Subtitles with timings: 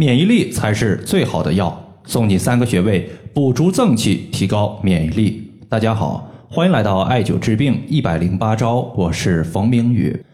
[0.00, 1.78] 免疫力才是最好的药。
[2.04, 5.52] 送你三个穴位，补足正气，提高免疫力。
[5.68, 10.24] 大家好，欢迎来到艾灸治病一百零八招，我是冯明宇。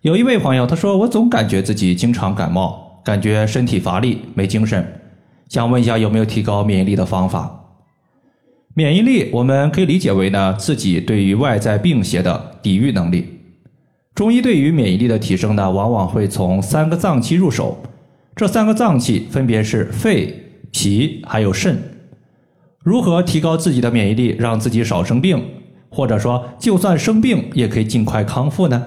[0.00, 4.84] 有一位朋友他说，我总感觉自己经常感冒，感觉身体乏力、没精神，
[5.48, 7.66] 想问一下有没有提高免疫力的方法？
[8.74, 13.24] 免疫力我们可以理解为呢，自己对于外在病邪的抵御能力。
[14.16, 17.80] 中医对于免疫力的提升呢，往往会从三个脏器入手，
[18.36, 20.40] 这三个脏器分别是肺。
[20.76, 21.80] 脾还有肾，
[22.82, 25.40] 如何提高自己的免疫力，让自己少生病，
[25.88, 28.84] 或者说就算生病也可以尽快康复呢？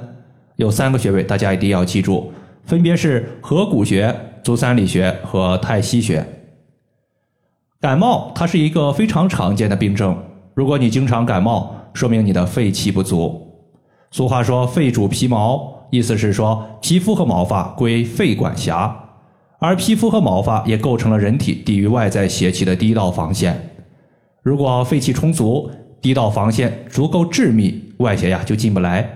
[0.58, 2.34] 有三个穴位，大家一定要记住，
[2.66, 4.14] 分别是合谷穴、
[4.44, 6.28] 足三里穴和太溪穴。
[7.80, 10.22] 感冒它是一个非常常见的病症，
[10.56, 13.50] 如果你经常感冒，说明你的肺气不足。
[14.12, 19.06] 俗话说“肺主皮毛”，意思是说皮肤和毛发归肺管辖。
[19.60, 23.60] 而皮肤和毛发也构成了人体抵御外在邪气的第一道防线。
[24.44, 29.08] 如果肺气充足，第一道防线足够致密，外邪呀就进不来。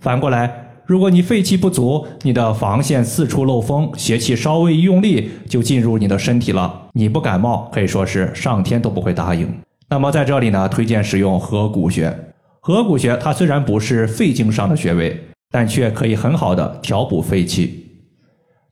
[0.00, 0.50] 反过来，
[0.86, 6.88] 如果你肺气不足，你的防线四处漏风，邪气稍微一用力就进入你的身体了。
[6.92, 9.52] 你不感冒，可以说是上天都不会答应。
[9.90, 12.16] 那么在这里呢，推荐使用合谷穴。
[12.60, 15.18] 合谷穴它虽然不是肺经上的穴位，
[15.50, 17.87] 但却可以很好的调补肺气。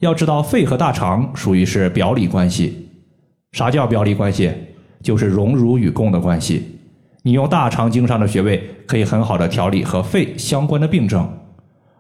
[0.01, 2.91] 要知道，肺和大肠属于是表里关系。
[3.53, 4.53] 啥叫表里关系？
[5.03, 6.81] 就是荣辱与共的关系。
[7.23, 11.27] 你用大肠经上的穴位，可以很好的调理和肺相关的病症。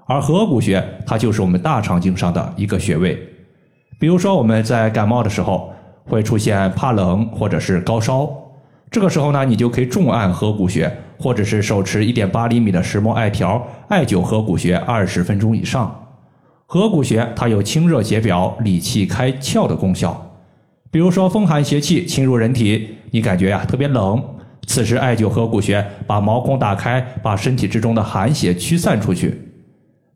[0.05, 3.19] 而合谷穴，它就是我们大肠经上的一个穴位。
[3.98, 5.72] 比如说，我们在感冒的时候，
[6.05, 8.28] 会出现怕冷或者是高烧，
[8.91, 16.05] 这个时候呢，你就可以重按合谷穴，或者是手持一点八厘米的石墨艾条，艾灸合谷穴二十分钟以上。
[16.69, 20.20] 合谷穴它有清热解表、理气开窍的功效。
[20.91, 24.20] 比如说风寒邪气侵入人体，你感觉呀特别冷，
[24.67, 29.52] 此时艾灸合谷穴，把毛孔打开，把身体之中的寒邪驱散出去，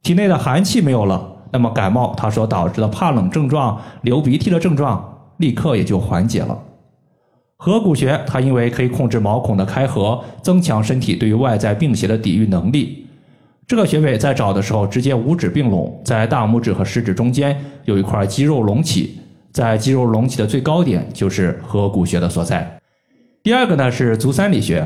[0.03, 6.59] 体内的寒气没有了，那么感冒它所导致的怕冷症状、流鼻涕的症状，立刻也就缓解了。
[7.59, 13.07] 合谷穴它因为可以控制毛孔的开合，增强身体对于外在病邪的抵御能力。
[13.71, 19.21] 这个穴位在找的时候，直接五指并拢，在大拇指和食指中间有一块肌肉隆起，
[19.53, 22.69] 在肌肉隆起的最高点就是合谷穴的所在。
[23.45, 24.85] 第二个呢是足三里穴，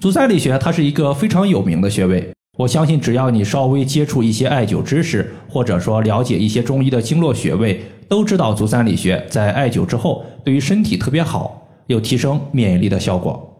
[0.00, 2.28] 足三里穴它是一个非常有名的穴位，
[2.58, 13.56] 我相信只要你稍微接触一些艾灸知识，或者说了解一些中医的经络穴位，都知道足三里穴在艾灸之后对于身体特别好，有提升免疫力的效果。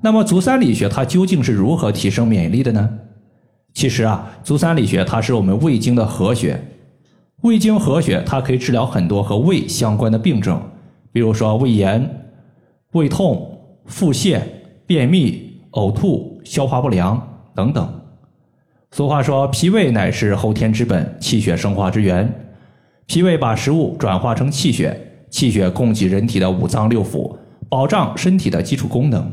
[0.00, 2.88] 那么足三里穴它究竟是如何提升免疫力的呢？
[3.72, 6.60] 其实啊，足三里穴它是我们胃经的合穴，
[7.42, 10.60] 胃经合穴它可以治疗很多和胃相关的病症，
[11.12, 12.32] 比如说胃炎、
[12.92, 14.40] 胃痛、腹泻、
[14.86, 17.20] 便秘、呕吐、消化不良
[17.54, 18.00] 等等。
[18.90, 22.28] 俗话说，脾胃乃是后天之本，气血生化之源。
[23.06, 27.36] 脾胃把食物转化成气血，气血供给人体的五脏六腑，
[27.68, 29.32] 保障身体的基础功能。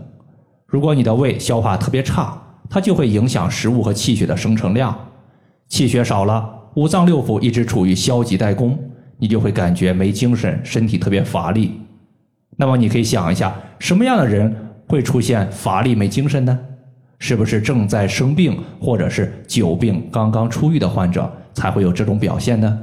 [0.68, 2.40] 如果你的胃消化特别差，
[2.70, 4.98] 它就会影响食物和气血的生成量，
[5.68, 8.78] 气血少了，五脏六腑一直处于消极怠工，
[9.18, 11.80] 你就会感觉没精神，身体特别乏力。
[12.58, 14.54] 那么你可以想一下，什么样的人
[14.88, 16.60] 会出现乏力没精神呢？
[17.20, 22.80] 是不是正在生病或者是久病刚刚出狱的患者才会有这种表现呢？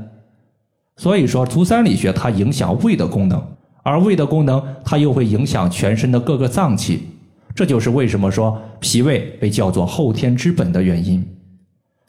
[0.96, 3.40] 所以说，足三里穴它影响胃的功能，
[3.82, 7.08] 而胃的功能它又会影响全身的各个脏器。
[7.54, 11.24] 这就是为什么说脾胃被叫做后天之本的原因。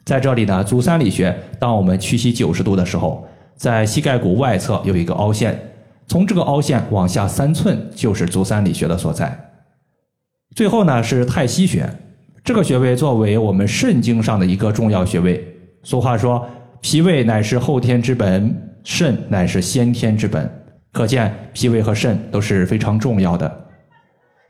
[0.04, 3.26] 在这里呢，足三里穴，当我们屈膝九十度的时候，
[3.56, 5.58] 在膝盖骨外侧有一个凹陷，
[6.06, 9.36] 从这个凹陷往下三寸就是足三里穴的所在。
[10.54, 11.88] 最后呢是太溪穴，
[12.44, 15.44] 这个穴位作为我们肾经上的一个重要穴位。
[15.82, 16.44] 俗话说，
[16.80, 20.48] 脾胃乃是后天之本，肾乃是先天之本，
[20.92, 23.65] 可见脾胃和肾都是非常重要的。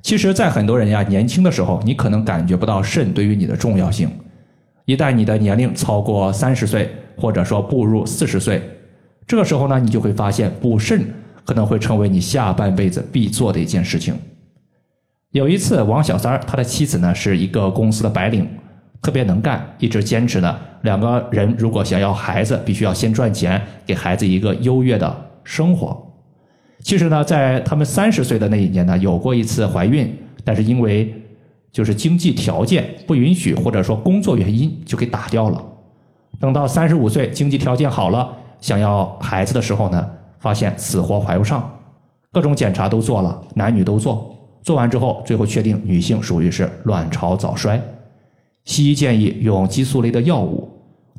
[0.06, 4.08] 其实，在很多人呀年轻的时候，你可能感觉不到肾对于你的重要性。
[4.84, 8.62] 一旦你的年龄超过三十岁，或者说步入四十岁，
[9.26, 11.04] 这个时候呢，你就会发现补肾
[11.44, 14.14] 可能会成为你下半辈子必做的一件事情。
[15.32, 18.48] 有一次，王小三儿他的妻子呢是一个公司的白领，
[19.02, 26.05] 特别能干，一直坚持呢，两个人如果想要孩子，必须要先赚钱，给孩子一个优越的生活。
[26.86, 31.12] 其实呢，在他们三十岁的那一年呢，有过一次怀孕，但是因为
[31.72, 35.60] 就是经济条件不允许，或者说工作原因，就给打掉了。
[36.38, 41.68] 等到三十五岁，经济条件好了，想要孩子的时候呢，发现死活怀不上，
[42.30, 47.82] 各种检查都做了，男女都做，做完之后，最后确定女性属于是卵巢早衰。
[48.64, 50.70] 西医建议用激素类的药物，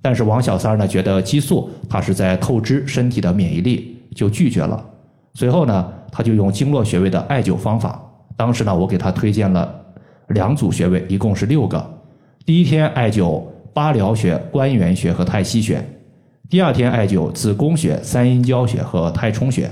[0.01, 4.81] 但是王小三呢觉得激素它是在透支身体的免疫力，就拒绝了。
[5.37, 8.01] 随后呢，他就用经络穴位的艾灸方法。
[8.35, 9.71] 当时呢，我给他推荐了
[10.29, 11.99] 两组穴位，一共是六个。
[12.43, 15.79] 第一天艾灸八髎穴、关元穴和太溪穴，
[16.49, 19.69] 第二天艾灸子宫穴、三阴交穴和太冲穴。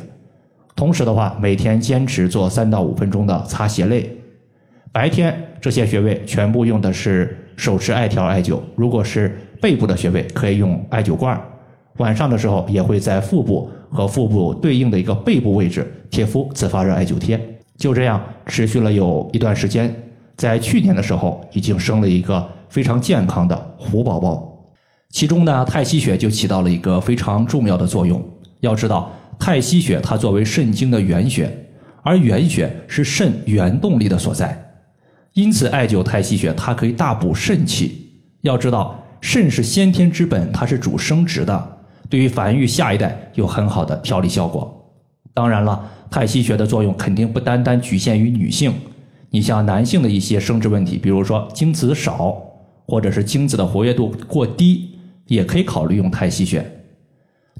[0.75, 4.15] 同时的话，每天坚持做三到五分钟的擦鞋类。
[4.91, 11.41] 白天这些穴位全部用的是手持艾条艾灸，如果是背部的穴位，可以用艾灸罐。
[11.97, 17.39] 晚上的时候也会在腹部和腹部对应的一个背部位置贴敷自发热艾灸贴。
[17.77, 19.93] 就这样持续了有一段时间，
[20.37, 24.51] 在去年的时候已经生了一个非常健康的虎宝宝。
[25.09, 28.21] 其中呢，太溪穴就起到了一个非常重要的作用。
[28.59, 31.49] 要知道，太溪穴它作为肾经的原穴，
[32.01, 34.61] 而原穴是肾原动力的所在。
[35.33, 38.09] 因此，艾灸太溪穴，它可以大补肾气。
[38.41, 41.74] 要知道，肾是先天之本，它是主生殖的，
[42.09, 44.71] 对于繁育下一代有很好的调理效果。
[45.33, 48.73] 当然了，太溪穴的作用肯定不单单局限于女性。
[49.29, 52.37] 你像男性的一些生殖问题，比如说精子少，
[52.87, 54.91] 或者是精子的活跃度过低，
[55.27, 56.65] 也可以考虑用太溪穴。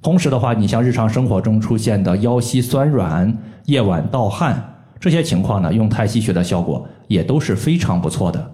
[0.01, 4.71] 同时的话，你像日常生活中出现的腰膝酸软、夜晚盗汗。
[4.99, 8.51] 这些情况呢，用太溪穴的效果也都是非常不错的。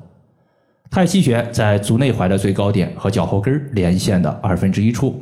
[0.89, 5.21] 太溪穴在足内踝的最高点和脚后跟连线的二分之一处。